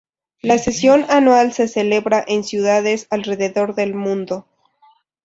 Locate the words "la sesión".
0.41-1.05